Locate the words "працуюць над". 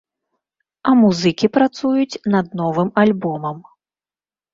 1.57-2.47